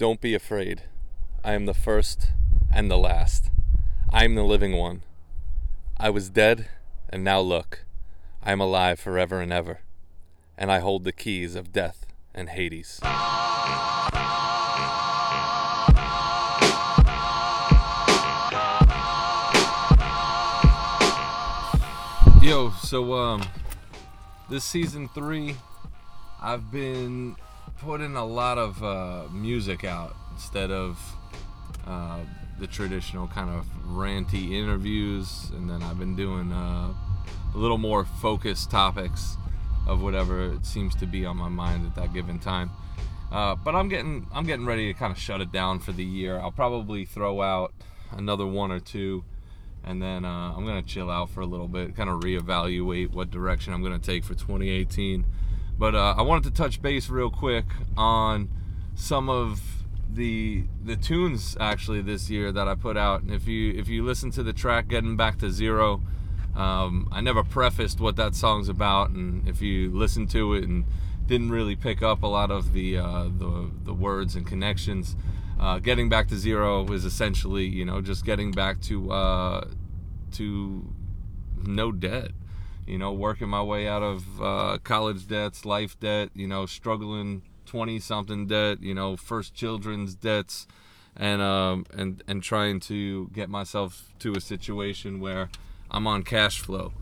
[0.00, 0.84] Don't be afraid.
[1.44, 2.32] I am the first
[2.74, 3.50] and the last.
[4.10, 5.02] I am the living one.
[5.98, 6.70] I was dead,
[7.10, 7.84] and now look.
[8.42, 9.80] I am alive forever and ever,
[10.56, 12.98] and I hold the keys of death and Hades.
[22.40, 23.44] Yo, so um,
[24.48, 25.56] this season three,
[26.40, 27.36] I've been
[27.80, 30.98] putting a lot of uh, music out instead of
[31.86, 32.20] uh,
[32.58, 36.92] the traditional kind of ranty interviews, and then I've been doing uh,
[37.54, 39.36] a little more focused topics
[39.86, 42.70] of whatever it seems to be on my mind at that given time.
[43.32, 46.04] Uh, but I'm getting I'm getting ready to kind of shut it down for the
[46.04, 46.38] year.
[46.38, 47.72] I'll probably throw out
[48.12, 49.24] another one or two
[49.84, 53.30] and then uh, I'm gonna chill out for a little bit, kind of reevaluate what
[53.30, 55.24] direction I'm gonna take for 2018.
[55.80, 57.64] But uh, I wanted to touch base real quick
[57.96, 58.50] on
[58.94, 59.62] some of
[60.12, 63.22] the the tunes actually this year that I put out.
[63.22, 66.02] And if you if you listen to the track "Getting Back to Zero,
[66.54, 70.84] um, I never prefaced what that song's about, and if you listen to it and
[71.26, 75.16] didn't really pick up a lot of the uh, the, the words and connections.
[75.58, 79.66] Uh, getting back to zero is essentially, you know, just getting back to uh,
[80.32, 80.92] to
[81.64, 82.32] no debt.
[82.86, 86.30] You know, working my way out of uh, college debts, life debt.
[86.34, 88.82] You know, struggling twenty something debt.
[88.82, 90.66] You know, first children's debts,
[91.16, 95.50] and um, and and trying to get myself to a situation where
[95.90, 96.92] I'm on cash flow,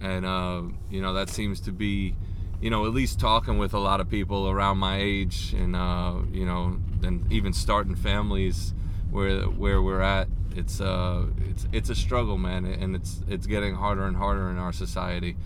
[0.00, 2.14] and uh, you know that seems to be
[2.60, 6.14] you know, at least talking with a lot of people around my age, and uh,
[6.32, 8.72] you know, and even starting families
[9.14, 10.26] where where we're at,
[10.56, 14.58] it's uh, it's it's a struggle, man, and it's it's getting harder and harder in
[14.58, 15.36] our society,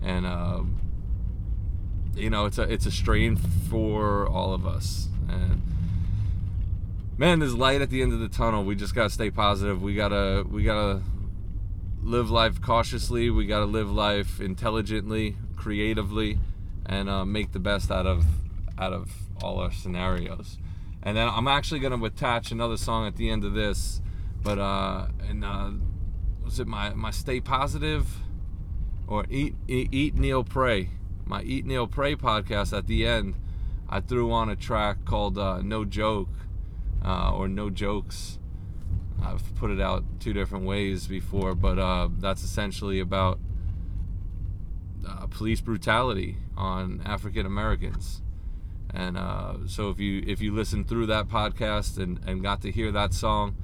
[0.00, 0.62] and uh,
[2.14, 5.60] you know, it's a it's a strain for all of us, and
[7.16, 8.64] man, there's light at the end of the tunnel.
[8.64, 9.82] We just gotta stay positive.
[9.82, 11.02] We gotta we gotta
[12.04, 13.30] live life cautiously.
[13.30, 16.38] We gotta live life intelligently, creatively
[16.86, 18.24] and uh, make the best out of
[18.78, 19.10] out of
[19.42, 20.56] all our scenarios.
[21.08, 24.02] And then I'm actually gonna attach another song at the end of this,
[24.42, 25.70] but uh, and uh,
[26.44, 28.06] was it my my Stay Positive
[29.06, 30.90] or Eat Eat, Eat Kneel Pray?
[31.24, 33.36] My Eat Neil Pray podcast at the end,
[33.88, 36.28] I threw on a track called uh, No Joke
[37.02, 38.38] uh, or No Jokes.
[39.22, 43.38] I've put it out two different ways before, but uh, that's essentially about
[45.08, 48.20] uh, police brutality on African Americans.
[48.94, 52.70] And uh, so if you if you listen through that podcast and, and got to
[52.70, 53.56] hear that song,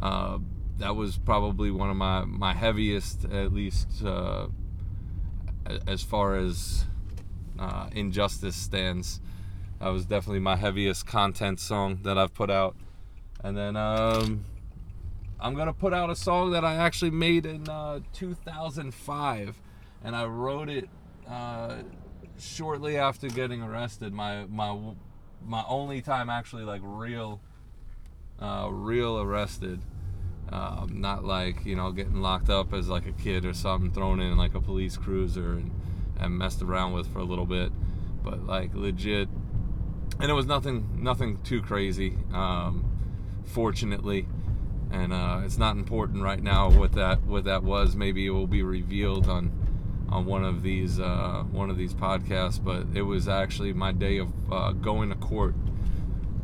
[0.00, 0.38] uh,
[0.78, 4.46] that was probably one of my, my heaviest, at least uh,
[5.86, 6.86] as far as
[7.58, 9.20] uh, injustice stands.
[9.78, 12.76] That was definitely my heaviest content song that I've put out.
[13.44, 14.44] And then um,
[15.38, 19.60] I'm gonna put out a song that I actually made in uh, 2005
[20.02, 20.88] and I wrote it
[21.28, 21.76] uh,
[22.40, 24.12] shortly after getting arrested.
[24.12, 24.76] My my
[25.44, 27.40] my only time actually like real
[28.40, 29.80] uh, real arrested.
[30.50, 34.20] Um, not like you know getting locked up as like a kid or something, thrown
[34.20, 35.70] in like a police cruiser and,
[36.18, 37.70] and messed around with for a little bit,
[38.22, 39.28] but like legit.
[40.18, 42.84] And it was nothing nothing too crazy, um,
[43.44, 44.26] fortunately
[44.92, 47.94] and uh, it's not important right now what that what that was.
[47.94, 49.52] Maybe it will be revealed on
[50.10, 54.18] on one of these uh, one of these podcasts, but it was actually my day
[54.18, 55.54] of uh, going to court.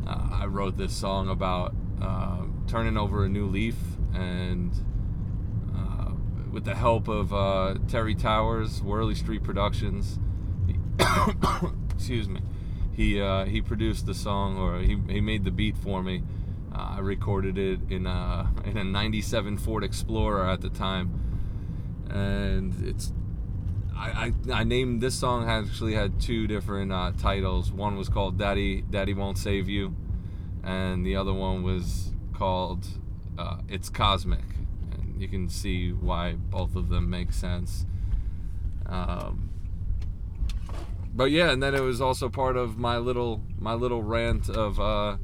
[0.07, 3.77] Uh, I wrote this song about uh, turning over a new leaf,
[4.15, 4.73] and
[5.77, 6.13] uh,
[6.51, 10.19] with the help of uh, Terry Towers, Whirly Street Productions.
[11.95, 12.41] excuse me.
[12.95, 16.23] He he produced the song, or he, he made the beat for me.
[16.73, 21.11] I recorded it in a in a '97 Ford Explorer at the time,
[22.09, 23.13] and it's
[23.97, 27.73] I, I, named this song actually had two different uh, titles.
[27.73, 29.97] One was called "Daddy Daddy Won't Save You,"
[30.63, 32.87] and the other one was called
[33.39, 34.45] uh, "It's Cosmic."
[34.93, 37.87] And you can see why both of them make sense.
[38.85, 39.51] Um,
[41.15, 44.79] but yeah, and then it was also part of my little my little rant of
[44.79, 45.17] uh,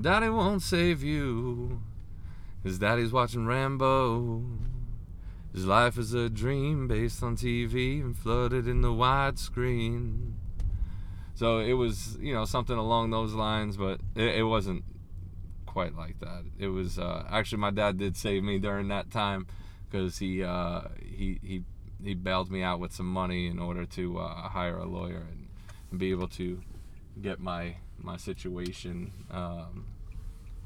[0.00, 1.80] "Daddy won't save you,"
[2.62, 4.44] because Daddy's watching Rambo.
[5.52, 10.34] His life is a dream based on TV and flooded in the widescreen.
[11.34, 14.84] So it was, you know, something along those lines, but it, it wasn't
[15.66, 16.44] quite like that.
[16.58, 19.46] It was uh, actually my dad did save me during that time
[19.88, 21.62] because he uh, he he
[22.02, 25.48] he bailed me out with some money in order to uh, hire a lawyer and,
[25.90, 26.60] and, be able to
[27.20, 29.86] get my my situation um,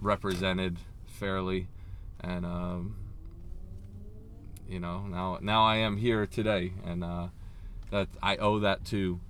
[0.01, 1.69] represented fairly,
[2.21, 2.97] and um,
[4.69, 7.29] you know now now I am here today, and uh,
[7.91, 9.21] that I owe that to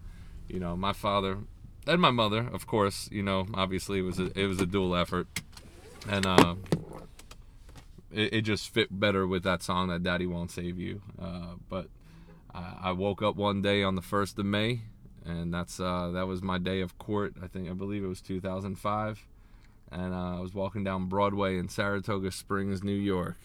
[0.48, 1.38] you know my father
[1.86, 3.08] and my mother, of course.
[3.12, 5.26] You know, obviously it was a, it was a dual effort,
[6.08, 6.54] and uh,
[8.12, 11.02] it, it just fit better with that song that Daddy Won't Save You.
[11.20, 11.88] Uh, but
[12.54, 14.82] I, I woke up one day on the first of May,
[15.25, 17.34] and that's uh, that was my day of court.
[17.42, 19.26] I think I believe it was 2005,
[19.90, 23.38] and uh, I was walking down Broadway in Saratoga Springs, New York,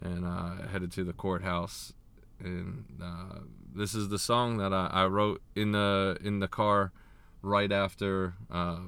[0.00, 1.92] and uh, headed to the courthouse.
[2.40, 3.40] And uh,
[3.74, 6.92] this is the song that I, I wrote in the in the car
[7.42, 8.78] right after uh,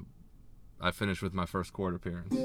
[0.79, 2.35] I finished with my first court appearance.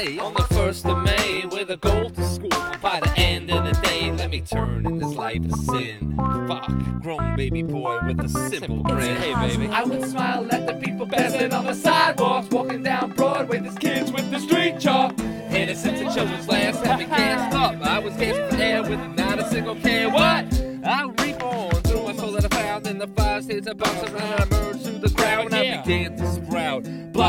[0.00, 2.48] On the first of May with a goal to school.
[2.80, 6.16] By the end of the day, let me turn in this life of sin.
[6.48, 9.16] Fuck, grown baby boy with a simple grin.
[9.16, 9.68] Hey, baby.
[9.68, 13.58] I would smile at the people passing on the sidewalks, walking down Broadway.
[13.58, 15.18] There's kids with the street chalk.
[15.20, 17.74] Innocents and children's laughs me gassed up.
[17.82, 20.08] I was gasping for air with not a single care.
[20.08, 20.46] What?
[20.82, 24.49] I'll reborn through my soul that I found in the five states of boxes, and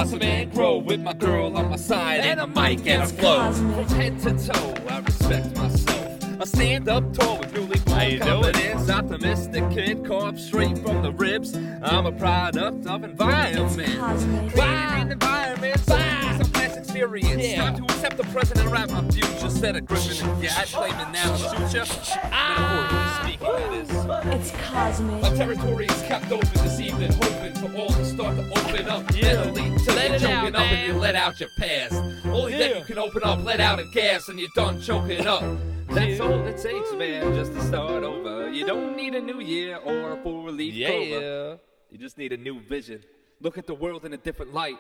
[0.02, 3.52] blossom and grow with my girl on my side and a mic and a flow.
[3.52, 6.42] From head to toe, I respect myself.
[6.42, 8.90] I stand up tall with newly formed confidence.
[8.90, 11.56] Optimistic kid, carved straight from the ribs.
[11.56, 13.98] I'm a product of environment.
[13.98, 14.58] cosmic.
[14.58, 17.54] An environment, so some past experience.
[17.56, 19.50] Time to accept the present and wrap my future.
[19.50, 21.86] Said a griffin and gat, claiming now shoot ya.
[22.30, 24.50] Metaphorically speaking, that is.
[24.50, 25.22] It's cosmic.
[25.22, 29.12] My territory is kept open this evening, hoping for all to start to open up
[29.14, 29.78] mentally.
[29.84, 30.74] Till Let you're it choking out, up man.
[30.76, 31.94] and you let out your past.
[32.26, 35.44] Only then you can open up, let out a gas, and you're done choking up.
[35.90, 38.50] That's all it takes, man, just to start over.
[38.50, 41.60] You don't need a new year or a four leaf clover.
[41.90, 43.04] You just need a new vision.
[43.42, 44.78] Look at the world in a different light.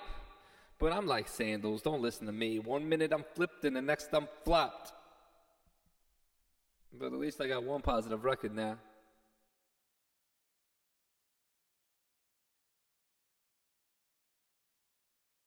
[0.79, 2.59] But I'm like sandals, don't listen to me.
[2.59, 4.93] One minute I'm flipped and the next I'm flopped.
[6.97, 8.77] But at least I got one positive record now.